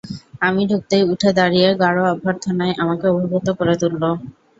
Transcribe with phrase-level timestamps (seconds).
[0.41, 4.03] আমি ঢুকতেই উঠে দাঁড়িয়ে গাঢ় অভ্যর্থনায় আমাকে অভিভুত করে তুলল।